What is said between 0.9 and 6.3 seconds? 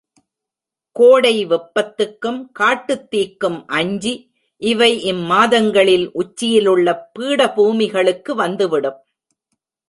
கோடை வெப்பத்துக்கும், காட்டுத் தீக்கும் அஞ்சி இவை இம் மாதங்களில்